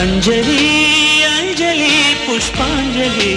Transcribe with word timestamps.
அஞ்சலி 0.00 0.58
அஞ்சலி 1.36 1.92
புஷ்பாஞ்சலி. 2.24 3.32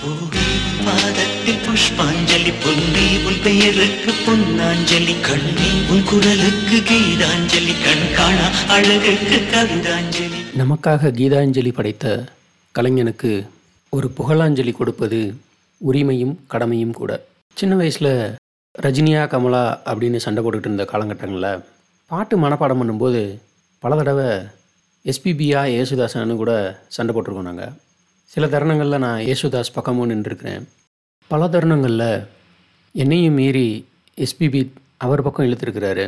பூவே 0.00 0.44
பாதத்தில் 0.86 1.60
புஷ்பாஞ்சலி 1.66 2.52
பொன்னே 2.62 3.06
உன் 3.28 3.40
பெயருக்கு 3.44 4.12
பொன்னாஞ்சலி 4.26 5.14
கண்ணி 5.28 5.68
உன் 5.92 6.04
குரலுக்கு 6.10 6.78
கீதாஞ்சலி 6.90 7.74
கண் 7.84 8.06
காணா 8.18 8.46
அழகுக்கு 8.76 9.38
கவிதாஞ்சலி. 9.52 10.40
நமக்காக 10.60 11.12
கீதாஞ்சலி 11.20 11.72
படைத்த 11.78 12.06
கலைஞனுக்கு 12.74 13.32
ஒரு 13.92 14.10
புகழாஞ்சலி 14.18 14.72
கொடுப்பது 14.72 15.20
உரிமையும் 15.80 16.36
கடமையும் 16.46 16.96
கூட. 17.00 17.10
சின்ன 17.56 17.74
வயசில் 17.76 18.12
ரஜினியா 18.74 19.24
கமலா 19.32 19.64
அப்படின்னு 19.90 20.18
சண்டை 20.24 20.40
போட்டுக்கிட்டு 20.42 20.70
இருந்த 20.70 20.84
காலகட்டங்களில் 20.92 21.62
பாட்டு 22.10 22.34
மனப்பாடம் 22.38 22.80
பண்ணும்போது 22.80 23.20
பல 23.82 23.96
தடவை 23.96 24.28
எஸ்பிபியா 25.10 25.60
ஏசுதாசன்னு 25.78 26.36
கூட 26.36 26.52
சண்டை 26.94 27.10
போட்டிருக்கோம் 27.14 27.48
நாங்கள் 27.48 27.72
சில 28.30 28.44
தருணங்களில் 28.46 29.02
நான் 29.04 29.20
ஏசுதாஸ் 29.32 29.74
பக்கமும் 29.74 30.10
நின்றுருக்கிறேன். 30.10 30.62
பல 31.30 31.48
தருணங்களில் 31.48 32.08
என்னையும் 32.94 33.34
மீறி 33.34 33.68
எஸ்பிபி 34.16 34.60
அவர் 35.04 35.22
பக்கம் 35.22 35.46
இழுத்துருக்கிறாரு. 35.46 36.04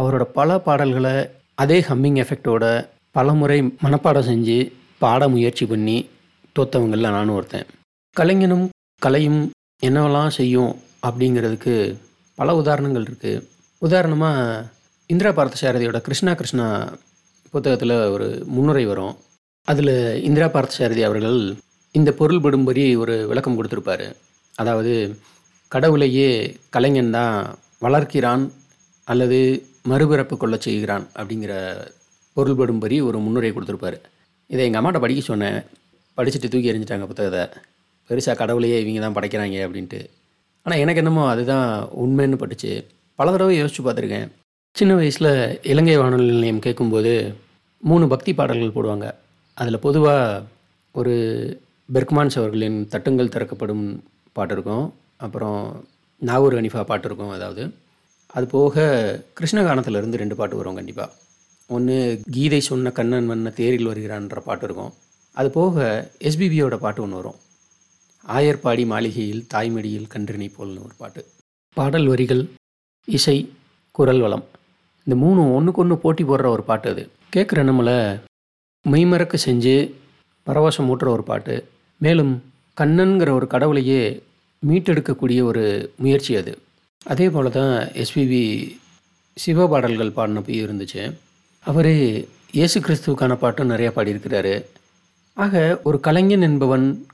அவரோட 0.00 0.24
பல 0.38 0.58
பாடல்களை 0.58 1.14
அதே 1.54 1.78
ஹம்மிங் 1.80 2.18
எஃபெக்டோட 2.22 2.64
பல 3.10 3.32
முறை 3.32 3.58
மனப்பாடம் 3.84 4.28
செஞ்சு 4.30 4.58
பாட 4.98 5.28
முயற்சி 5.28 5.66
பண்ணி 5.66 5.96
தோத்தவங்களில் 6.58 7.14
நானும் 7.16 7.34
ஒருத்தன். 7.34 7.66
கலைஞனும் 8.16 8.66
கலையும் 8.98 9.40
என்னவெல்லாம் 9.86 10.34
செய்யும் 10.38 10.72
அப்படிங்கிறதுக்கு 11.06 11.76
பல 12.34 12.54
உதாரணங்கள் 12.54 13.06
இருக்குது 13.10 13.42
உதாரணமாக 13.78 14.66
இந்திரா 15.10 15.30
பார்த்தசாரதியோட 15.38 16.00
கிருஷ்ணா 16.00 16.34
கிருஷ்ணா 16.34 16.66
புத்தகத்தில் 17.54 17.94
ஒரு 18.14 18.26
முன்னுரை 18.54 18.84
வரும். 18.92 19.14
அதில் 19.68 19.94
இந்திரா 20.28 20.46
பார்த்தசாரதி 20.54 21.02
அவர்கள் 21.08 21.40
இந்த 21.98 22.10
பொருள்படும் 22.18 22.64
படும்படி 22.66 22.84
ஒரு 23.02 23.14
விளக்கம் 23.30 23.56
கொடுத்துருப்பாரு. 23.58 24.06
அதாவது 24.54 24.92
கடவுளையே 25.74 26.30
கலைஞன் 26.74 27.14
தான் 27.18 27.36
வளர்க்கிறான் 27.84 28.44
அல்லது 29.08 29.38
மறுபிறப்பு 29.90 30.34
கொள்ள 30.36 30.56
செய்கிறான் 30.66 31.04
அப்படிங்கிற 31.18 31.52
பொருள்படும்படி 32.36 32.96
ஒரு 33.08 33.18
முன்னுரை 33.24 33.50
கொடுத்துருப்பாரு. 33.52 33.98
இதை 34.50 34.64
எங்கள் 34.66 34.80
அம்மாட்ட 34.80 35.00
படிக்க 35.04 35.22
சொன்னேன். 35.30 35.58
படிச்சுட்டு 36.18 36.50
தூக்கி 36.52 36.70
எறிஞ்சிட்டாங்க 36.72 37.06
புத்தகத்தை. 37.10 37.44
பெருசாக 38.10 38.36
கடவுளையே 38.40 38.78
இவங்க 38.82 39.00
தான் 39.04 39.16
படைக்கிறாங்க 39.16 39.58
அப்படின்ட்டு. 39.66 40.00
ஆனால் 40.66 40.80
எனக்கு 40.84 41.02
என்னமோ 41.02 41.22
அதுதான் 41.32 41.66
உண்மைன்னு 42.02 42.40
பட்டுச்சு. 42.42 42.72
பல 43.18 43.30
தடவை 43.30 43.54
யோசிச்சு 43.60 43.82
பார்த்துருக்கேன். 43.86 44.28
சின்ன 44.76 44.92
வயசில் 44.94 45.32
இலங்கை 45.70 45.96
வானொலி 46.02 46.28
நிலையம் 46.34 46.64
கேட்கும்போது 46.66 47.12
மூணு 47.88 48.08
பக்தி 48.08 48.34
பாடல்கள் 48.34 48.76
போடுவாங்க. 48.76 49.06
அதில் 49.54 49.78
பொதுவாக 49.78 50.42
ஒரு 50.92 51.14
பெர்க்மான்ஸ் 51.92 52.36
அவர்களின் 52.40 52.88
தட்டுங்கள் 52.90 53.32
திறக்கப்படும் 53.34 54.04
பாட்டு 54.32 54.54
இருக்கும். 54.54 54.94
அப்புறம் 55.16 55.84
நாகூர் 56.18 56.54
ஹனிஃபா 56.54 56.82
பாட்டு 56.82 57.06
இருக்கும் 57.06 57.30
அதாவது. 57.30 57.74
அது 58.26 58.46
போக 58.46 58.84
கிருஷ்ணகானத்திலேருந்து 59.40 60.20
ரெண்டு 60.22 60.36
பாட்டு 60.36 60.56
வரும் 60.56 60.74
கண்டிப்பாக 60.74 61.12
ஒன்று 61.66 62.20
கீதை 62.30 62.60
சொன்ன 62.60 62.90
கண்ணன் 62.90 63.26
வண்ண 63.26 63.50
தேரில் 63.50 63.88
வருகிறான்ற 63.90 64.40
பாட்டு 64.40 64.64
இருக்கும். 64.64 64.92
அது 65.32 65.50
போக 65.50 66.10
எஸ்பிபியோட 66.20 66.76
பாட்டு 66.76 67.02
ஒன்று 67.02 67.16
வரும். 67.16 67.38
ஆயர்பாடி 68.28 68.86
மாளிகையில் 68.86 69.46
தாய்மடியில் 69.54 70.10
கன்றினி 70.14 70.48
போல்னு 70.58 70.84
ஒரு 70.86 70.94
பாட்டு. 70.96 71.24
பாடல் 71.74 72.06
வரிகள் 72.06 72.42
இசை 73.04 73.52
குரல் 73.92 74.20
வளம். 74.20 74.44
இந்த 75.04 75.18
மூணு 75.24 75.54
ஒன்றுக்கு 75.54 75.80
ஒன்று 75.80 75.96
போட்டி 75.96 76.24
போடுற 76.24 76.46
ஒரு 76.46 76.62
பாட்டு 76.62 76.90
அது. 76.90 77.04
கேட்குற 77.36 77.60
நம்மளை 77.68 77.98
மெய்மறக்க 78.88 79.34
செஞ்சு 79.44 79.74
பரவசம் 80.46 80.88
ஊட்டுற 80.92 81.08
ஒரு 81.08 81.22
பாட்டு. 81.22 81.68
மேலும் 81.98 82.32
கண்ணன்கிற 82.80 83.30
ஒரு 83.30 83.46
கடவுளையே 83.46 84.22
மீட்டெடுக்கக்கூடிய 84.68 85.42
ஒரு 85.42 85.92
முயற்சி 85.96 86.36
அது. 86.36 86.58
அதே 87.04 87.30
போல 87.30 87.48
தான் 87.48 87.72
எஸ்பிபி 88.02 88.42
சிவ 89.34 89.68
பாடல்கள் 89.68 90.10
பாடின 90.10 90.40
போய் 90.40 90.64
இருந்துச்சு. 90.64 91.16
அவரே 91.64 92.28
இயேசு 92.52 92.80
கிறிஸ்துவுக்கான 92.80 93.36
பாட்டும் 93.36 93.70
நிறையா 93.70 93.90
பாடியிருக்கிறாரு. 93.96 94.64
ஆக 95.34 95.80
ஒரு 95.84 96.00
கலைஞன் 96.00 96.40
என்பவன் 96.40 97.06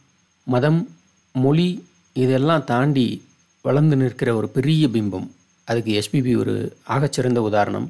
மதம் 0.45 0.89
மொழி 1.33 1.85
இதெல்லாம் 2.13 2.65
தாண்டி 2.65 3.23
வளர்ந்து 3.63 3.97
நிற்கிற 3.97 4.37
ஒரு 4.37 4.49
பெரிய 4.49 4.89
பிம்பம். 4.89 5.29
அதுக்கு 5.65 6.03
எஸ்பிபி 6.03 6.39
ஒரு 6.39 6.77
ஆகச்சிறந்த 6.89 7.39
உதாரணம். 7.39 7.89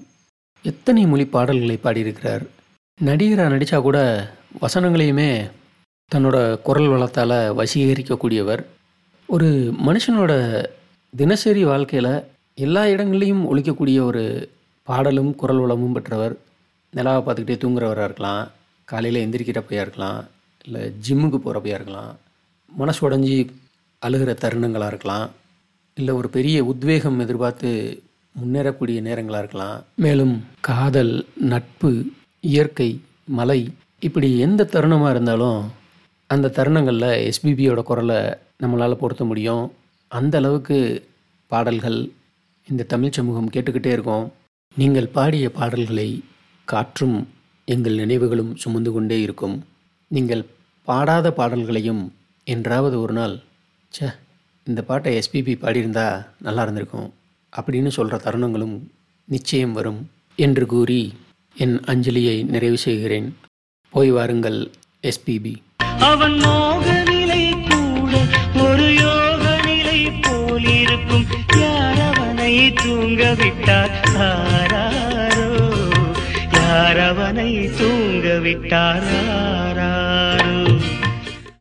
எத்தனை 0.64 1.02
மொழி 1.06 1.24
பாடல்களை 1.24 1.76
பாடியிருக்கிறார்? 1.82 2.44
நடிகராக 3.00 3.52
நடித்தா 3.52 3.78
கூட 3.80 3.98
வசனங்களையுமே 4.62 5.30
தன்னோட 6.10 6.36
குரல் 6.66 6.90
வளத்தால் 6.92 7.36
வசீகரிக்கக்கூடியவர். 7.58 8.62
ஒரு 9.28 9.48
மனுஷனோட 9.86 10.32
தினசரி 11.14 11.62
வாழ்க்கையில் 11.64 12.12
எல்லா 12.58 12.82
இடங்கள்லையும் 12.94 13.44
ஒழிக்கக்கூடிய 13.50 13.98
ஒரு 14.10 14.22
பாடலும் 14.88 15.30
குரல் 15.34 15.62
வளமும் 15.64 15.96
பெற்றவர். 15.96 16.34
நிலாவை 16.92 17.20
பார்த்துக்கிட்டே 17.22 17.62
தூங்குறவராக 17.62 18.08
இருக்கலாம் 18.08 18.42
காலையில் 18.88 19.22
எந்திரிக்கிறப்பையாக 19.24 19.84
இருக்கலாம் 19.86 20.20
இல்லை 20.64 20.82
ஜிம்முக்கு 21.06 21.38
போகிறப்பையாக 21.40 21.78
இருக்கலாம் 21.80 22.12
மனசு 22.72 23.00
உடஞ்சி 23.08 23.36
அழுகிற 24.02 24.30
தருணங்களாக 24.42 24.92
இருக்கலாம் 24.92 25.28
இல்லை 25.96 26.12
ஒரு 26.14 26.28
பெரிய 26.36 26.56
உத்வேகம் 26.64 27.20
எதிர்பார்த்து 27.20 27.70
முன்னேறக்கூடிய 28.34 28.98
நேரங்களாக 29.08 29.42
இருக்கலாம். 29.44 29.78
மேலும் 30.04 30.34
காதல் 30.68 31.14
நட்பு 31.52 31.90
இயற்கை 32.40 32.90
மலை 33.38 33.60
இப்படி 34.06 34.28
எந்த 34.46 34.68
தருணமாக 34.74 35.12
இருந்தாலும் 35.14 35.60
அந்த 36.34 36.52
தருணங்களில் 36.58 37.10
எஸ்பிபியோட 37.28 37.82
குரலை 37.82 38.20
நம்மளால் 38.62 39.00
பொருத்த 39.02 39.24
முடியும். 39.24 39.64
அந்த 40.08 40.34
அளவுக்கு 40.40 40.78
பாடல்கள் 41.52 41.98
இந்த 42.68 42.86
தமிழ் 42.92 43.16
சமூகம் 43.18 43.50
கேட்டுக்கிட்டே 43.54 43.90
இருக்கோம். 43.96 44.26
நீங்கள் 44.76 45.12
பாடிய 45.16 45.46
பாடல்களை 45.58 46.08
காற்றும் 46.68 47.18
எங்கள் 47.64 48.00
நினைவுகளும் 48.02 48.52
சுமந்து 48.62 48.92
கொண்டே 48.92 49.18
இருக்கும். 49.26 49.56
நீங்கள் 50.10 50.42
பாடாத 50.88 51.26
பாடல்களையும் 51.38 52.02
என்றாவது 52.46 52.96
ஒரு 53.04 53.12
நாள் 53.12 53.34
ச்சே 53.92 54.08
இந்த 54.66 54.80
பாட்டை 54.82 55.10
எஸ்பிபி 55.18 55.54
பாடியிருந்தா 55.62 56.06
நல்லா 56.46 56.62
இருந்திருக்கும். 56.62 57.08
அப்படின்னு 57.52 57.88
சொல்கிற 57.88 58.16
தருணங்களும் 58.16 58.76
நிச்சயம் 59.28 59.72
வரும் 59.72 60.00
என்று 60.38 60.66
கூறி 60.66 61.00
என் 61.56 61.80
அஞ்சலியை 61.86 62.44
நிறைவு 62.44 62.78
செய்கிறேன். 62.78 63.28
போய் 63.94 64.10
வாருங்கள் 64.10 64.58
எஸ்பிபி 65.02 65.54
அவன் 66.00 66.36
மோக 66.38 67.02
நிலை 67.02 67.42
கூட 67.68 68.12
ஒரு 68.60 68.94
யோக 68.94 69.44
நிலை 69.66 69.98
போலிருக்கும் 70.20 71.26
யார் 71.60 72.00
அவனை 72.00 72.72
தூங்க 72.74 73.34
விட்டார் 73.34 73.94
யார் 76.54 76.98
அவனை 76.98 77.68
தூங்க 77.78 78.38
விட்டார் 78.38 79.08